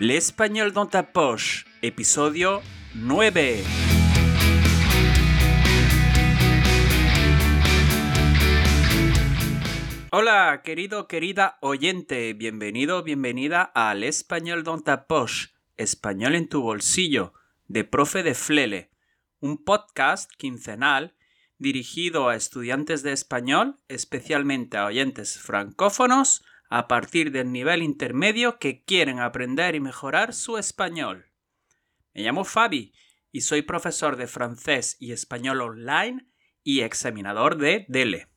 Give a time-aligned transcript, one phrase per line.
[0.00, 2.60] L'Espagnol dans ta poche, episodio
[2.96, 3.62] 9.
[10.10, 17.32] Hola, querido, querida oyente, bienvenido, bienvenida al Español dans ta poche, español en tu bolsillo,
[17.68, 18.90] de Profe de Flele,
[19.38, 21.14] un podcast quincenal
[21.58, 28.82] dirigido a estudiantes de español, especialmente a oyentes francófonos, a partir del nivel intermedio que
[28.84, 31.30] quieren aprender y mejorar su español.
[32.12, 32.94] Me llamo Fabi
[33.32, 36.28] y soy profesor de francés y español online
[36.62, 38.28] y examinador de DELE.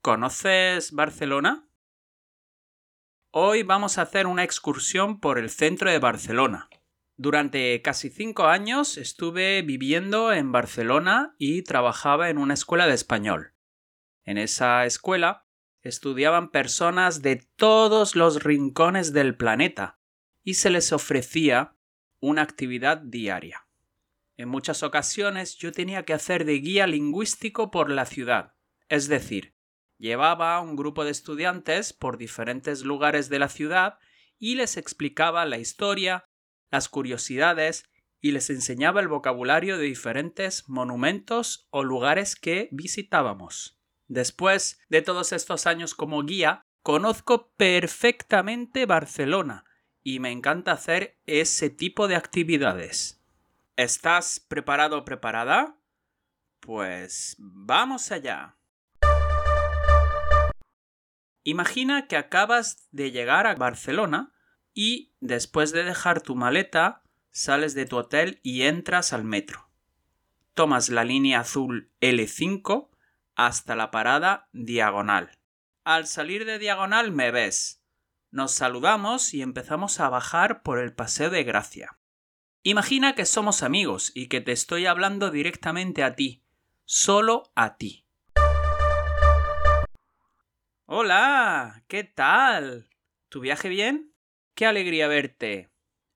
[0.00, 1.68] ¿Conoces Barcelona?
[3.30, 6.68] Hoy vamos a hacer una excursión por el centro de Barcelona.
[7.16, 13.54] Durante casi cinco años estuve viviendo en Barcelona y trabajaba en una escuela de español.
[14.24, 15.45] En esa escuela
[15.88, 19.98] estudiaban personas de todos los rincones del planeta
[20.42, 21.76] y se les ofrecía
[22.20, 23.66] una actividad diaria.
[24.36, 28.54] En muchas ocasiones yo tenía que hacer de guía lingüístico por la ciudad,
[28.88, 29.56] es decir,
[29.98, 33.98] Llevaba a un grupo de estudiantes por diferentes lugares de la ciudad
[34.38, 36.28] y les explicaba la historia,
[36.70, 37.84] las curiosidades
[38.20, 43.75] y les enseñaba el vocabulario de diferentes monumentos o lugares que visitábamos.
[44.08, 49.64] Después de todos estos años como guía, conozco perfectamente Barcelona
[50.02, 53.20] y me encanta hacer ese tipo de actividades.
[53.76, 55.76] ¿Estás preparado o preparada?
[56.60, 58.56] Pues vamos allá.
[61.42, 64.32] Imagina que acabas de llegar a Barcelona
[64.72, 69.68] y después de dejar tu maleta sales de tu hotel y entras al metro.
[70.54, 72.88] Tomas la línea azul L5
[73.36, 75.30] hasta la parada diagonal.
[75.84, 77.82] Al salir de diagonal me ves.
[78.30, 81.98] Nos saludamos y empezamos a bajar por el Paseo de Gracia.
[82.64, 86.42] Imagina que somos amigos y que te estoy hablando directamente a ti,
[86.84, 88.04] solo a ti.
[90.86, 92.88] Hola, ¿qué tal?
[93.28, 94.14] ¿Tu viaje bien?
[94.54, 95.70] Qué alegría verte.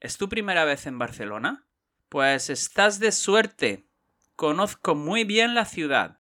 [0.00, 1.66] ¿Es tu primera vez en Barcelona?
[2.08, 3.88] Pues estás de suerte.
[4.36, 6.20] Conozco muy bien la ciudad.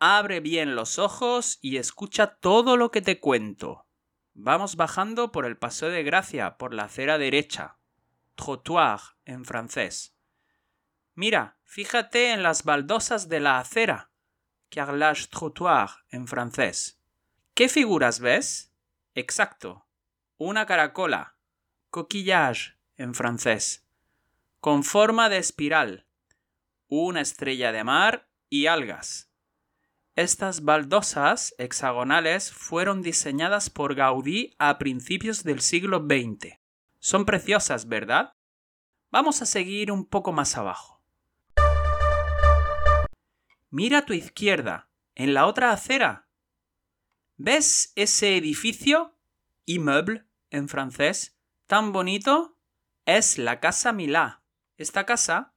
[0.00, 3.86] Abre bien los ojos y escucha todo lo que te cuento.
[4.32, 7.78] Vamos bajando por el Paseo de Gracia, por la acera derecha.
[8.36, 10.14] Trottoir en francés.
[11.14, 14.12] Mira, fíjate en las baldosas de la acera.
[14.70, 17.00] Carrelage trottoir en francés.
[17.54, 18.72] ¿Qué figuras ves?
[19.16, 19.88] Exacto.
[20.36, 21.34] Una caracola.
[21.90, 23.84] Coquillage en francés.
[24.60, 26.06] Con forma de espiral.
[26.86, 29.27] Una estrella de mar y algas.
[30.18, 36.58] Estas baldosas hexagonales fueron diseñadas por Gaudí a principios del siglo XX.
[36.98, 38.34] Son preciosas, ¿verdad?
[39.12, 41.00] Vamos a seguir un poco más abajo.
[43.70, 46.26] Mira a tu izquierda, en la otra acera,
[47.36, 49.16] ¿Ves ese edificio?
[49.66, 51.38] Immeuble en francés.
[51.68, 52.58] Tan bonito.
[53.04, 54.42] Es la Casa Milá.
[54.78, 55.54] Esta casa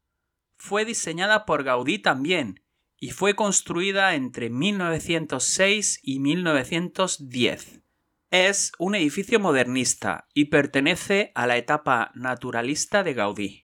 [0.56, 2.62] fue diseñada por Gaudí también
[3.04, 7.82] y fue construida entre 1906 y 1910.
[8.30, 13.68] Es un edificio modernista y pertenece a la etapa naturalista de Gaudí.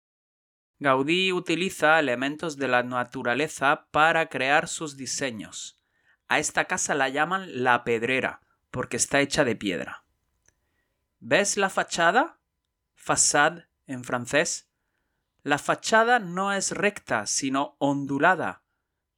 [0.80, 5.80] Gaudí utiliza elementos de la naturaleza para crear sus diseños.
[6.28, 8.42] A esta casa la llaman la pedrera,
[8.72, 10.06] porque está hecha de piedra.
[11.20, 12.40] ¿Ves la fachada?
[12.96, 14.72] Façade en francés.
[15.44, 18.64] La fachada no es recta, sino ondulada.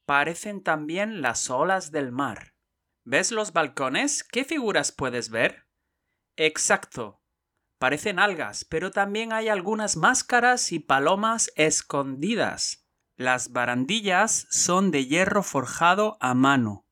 [0.06, 2.54] Parecen también las olas del mar.
[3.04, 4.24] ¿Ves los balcones?
[4.24, 5.68] ¿Qué figuras puedes ver?
[6.36, 7.22] Exacto.
[7.80, 12.86] Parecen algas, pero también hay algunas máscaras y palomas escondidas.
[13.18, 16.86] Las barandillas son de hierro forjado a mano.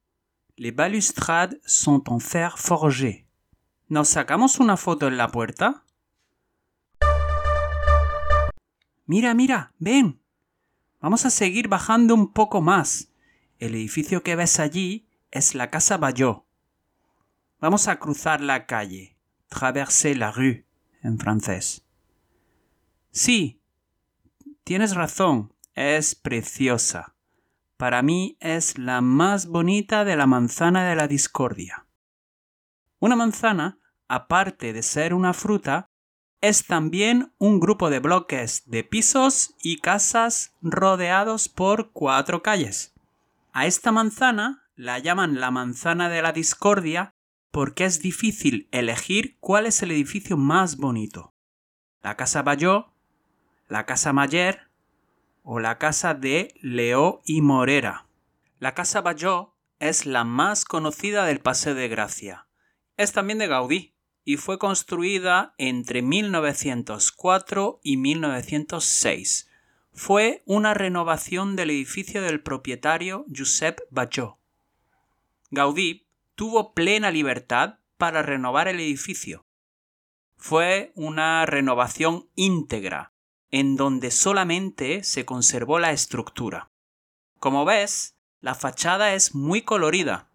[0.55, 3.27] Les balustrades sont en fer forgé.
[3.87, 5.85] ¿Nos sacamos una foto en la puerta?
[9.05, 10.18] Mira, mira, ven.
[10.99, 13.11] Vamos a seguir bajando un poco más.
[13.57, 16.45] El edificio que ves allí es la Casa Bayot.
[17.59, 19.17] Vamos a cruzar la calle.
[19.47, 20.65] Traverser la rue
[21.01, 21.85] en francés.
[23.11, 23.61] Sí,
[24.63, 27.15] tienes razón, es preciosa
[27.79, 31.85] para mí es la más bonita de la manzana de la discordia.
[32.99, 33.79] Una manzana,
[34.09, 35.88] aparte de ser una fruta,
[36.41, 42.93] es también un grupo de bloques de pisos y casas rodeados por cuatro calles.
[43.51, 47.13] A esta manzana la llaman la manzana de la discordia
[47.51, 51.33] porque es difícil elegir cuál es el edificio más bonito.
[52.01, 52.93] La Casa Bayó,
[53.67, 54.69] la Casa Mayer
[55.43, 58.07] o la Casa de Leó y Morera.
[58.59, 62.47] La Casa Bayó es la más conocida del Paseo de Gracia.
[62.95, 63.95] Es también de Gaudí
[64.29, 69.49] y fue construida entre 1904 y 1906.
[69.91, 74.37] Fue una renovación del edificio del propietario Josep Bajó.
[75.49, 76.05] Gaudí
[76.35, 79.47] tuvo plena libertad para renovar el edificio.
[80.37, 83.13] Fue una renovación íntegra,
[83.49, 86.69] en donde solamente se conservó la estructura.
[87.39, 90.29] Como ves, la fachada es muy colorida.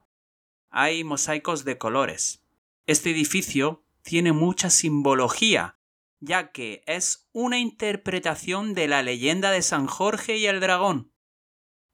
[0.68, 2.40] Hay mosaicos de colores.
[2.86, 5.78] Este edificio tiene mucha simbología,
[6.20, 11.10] ya que es una interpretación de la leyenda de San Jorge y el dragón.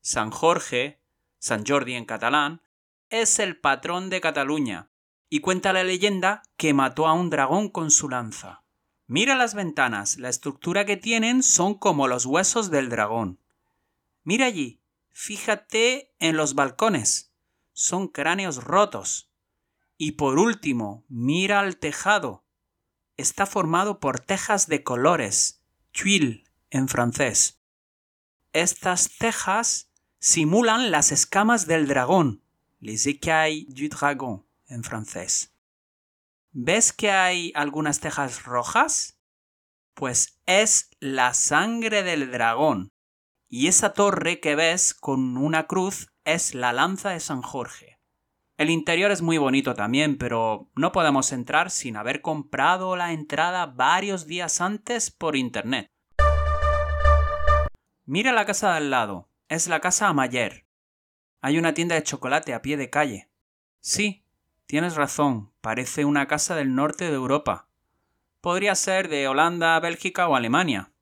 [0.01, 1.01] San Jorge,
[1.39, 2.63] San Jordi en catalán,
[3.11, 4.91] es el patrón de Cataluña,
[5.29, 8.65] y cuenta la leyenda que mató a un dragón con su lanza.
[9.07, 13.39] Mira las ventanas, la estructura que tienen son como los huesos del dragón.
[14.25, 14.81] Mira allí,
[15.11, 17.33] fíjate en los balcones,
[17.73, 19.30] son cráneos rotos.
[20.03, 22.47] Y por último, mira al tejado.
[23.19, 25.63] Está formado por tejas de colores,
[25.93, 27.61] tuiles en francés.
[28.55, 32.43] Estas tejas simulan las escamas del dragón,
[32.79, 35.53] les écailles du dragon en francés.
[36.51, 39.19] ¿Ves que hay algunas tejas rojas?
[39.93, 42.89] Pues es la sangre del dragón.
[43.51, 48.00] Y esa torre que ves con una cruz es la lanza de San Jorge.
[48.61, 53.65] El interior es muy bonito también, pero no podemos entrar sin haber comprado la entrada
[53.65, 55.87] varios días antes por internet.
[58.05, 59.31] Mira la casa de al lado.
[59.49, 60.67] Es la casa Amayer.
[61.41, 63.31] Hay una tienda de chocolate a pie de calle.
[63.81, 64.27] Sí,
[64.67, 67.67] tienes razón, parece una casa del norte de Europa.
[68.43, 70.93] Podría ser de Holanda, Bélgica o Alemania.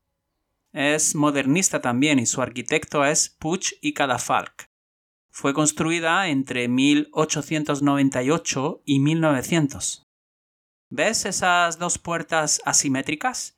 [0.72, 4.68] Es modernista también y su arquitecto es Puig y Cadafalque.
[5.40, 10.04] Fue construida entre 1898 y 1900.
[10.90, 13.56] ¿Ves esas dos puertas asimétricas?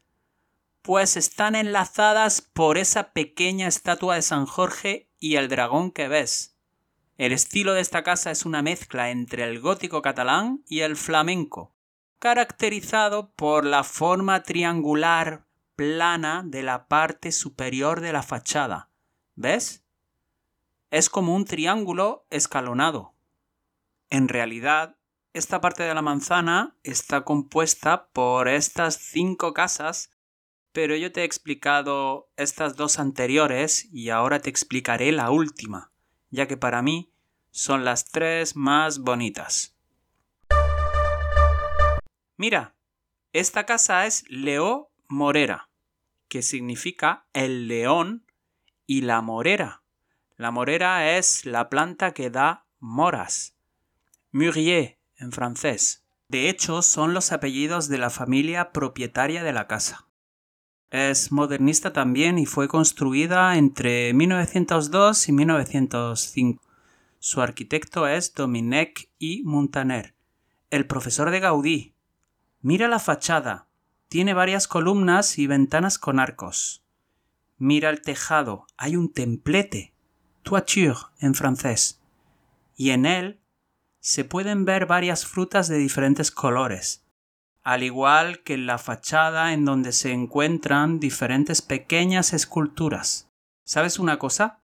[0.83, 6.55] Pues están enlazadas por esa pequeña estatua de San Jorge y el dragón que ves.
[7.17, 11.75] El estilo de esta casa es una mezcla entre el gótico catalán y el flamenco,
[12.19, 18.91] caracterizado por la forma triangular plana de la parte superior de la fachada.
[19.35, 19.83] ¿Ves?
[20.91, 23.15] Es como un triángulo escalonado.
[24.11, 24.97] En realidad,
[25.33, 30.13] esta parte de la manzana está compuesta por estas cinco casas,
[30.73, 35.93] pero yo te he explicado estas dos anteriores y ahora te explicaré la última,
[36.31, 37.13] ya que para mí
[37.53, 39.77] son las tres más bonitas.
[42.37, 42.75] Mira,
[43.33, 45.69] esta casa es Leo Morera,
[46.29, 48.27] que significa el león
[48.87, 49.80] y la morera
[50.41, 53.59] la morera es la planta que da moras.
[54.33, 56.07] Murier en francés.
[56.29, 60.09] De hecho, son los apellidos de la familia propietaria de la casa.
[60.89, 66.63] Es modernista también y fue construida entre 1902 y 1905.
[67.19, 70.15] Su arquitecto es Dominique y Montaner,
[70.71, 71.93] el profesor de Gaudí.
[72.63, 73.67] Mira la fachada.
[74.09, 76.83] Tiene varias columnas y ventanas con arcos.
[77.59, 78.65] Mira el tejado.
[78.79, 79.93] Hay un templete
[80.43, 82.01] toiture en francés,
[82.77, 83.41] y en él
[84.01, 87.05] se pueden ver varias frutas de diferentes colores,
[87.63, 93.31] al igual que en la fachada en donde se encuentran diferentes pequeñas esculturas.
[93.65, 94.63] ¿Sabes una cosa?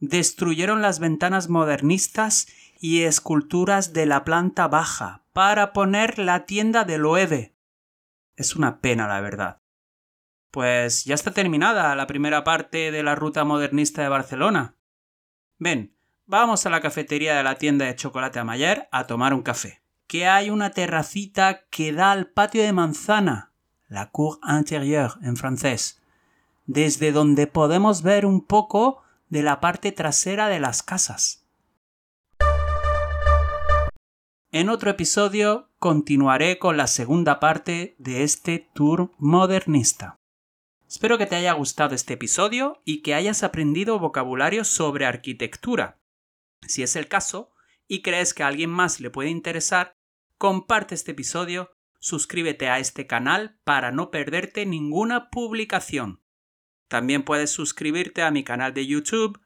[0.00, 2.48] Destruyeron las ventanas modernistas
[2.80, 7.54] y esculturas de la planta baja para poner la tienda de Loewe.
[8.36, 9.60] Es una pena, la verdad.
[10.50, 14.77] Pues ya está terminada la primera parte de la ruta modernista de Barcelona.
[15.58, 15.92] Ven,
[16.26, 19.82] vamos a la cafetería de la tienda de chocolate Mayer a tomar un café.
[20.06, 23.52] Que hay una terracita que da al patio de manzana,
[23.88, 26.00] la cour intérieure en francés,
[26.66, 31.44] desde donde podemos ver un poco de la parte trasera de las casas.
[34.50, 40.18] En otro episodio continuaré con la segunda parte de este tour modernista.
[40.88, 46.00] Espero que te haya gustado este episodio y que hayas aprendido vocabulario sobre arquitectura.
[46.66, 47.52] Si es el caso
[47.86, 49.98] y crees que a alguien más le puede interesar,
[50.38, 56.22] comparte este episodio, suscríbete a este canal para no perderte ninguna publicación.
[56.88, 59.38] También puedes suscribirte a mi canal de YouTube,